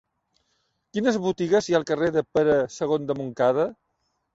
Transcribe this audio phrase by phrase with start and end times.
[0.95, 3.73] Quines botigues hi ha al carrer de Pere II de Montcada?